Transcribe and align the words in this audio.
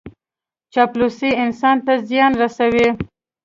چاپلوسي 0.73 1.29
انسان 1.43 1.77
ته 1.85 1.93
زیان 2.09 2.31
رسوي. 2.41 2.87